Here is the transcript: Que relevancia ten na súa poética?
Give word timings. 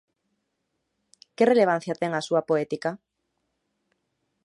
Que 1.35 1.43
relevancia 1.51 1.97
ten 1.99 2.09
na 2.11 2.25
súa 2.27 2.45
poética? 2.49 2.91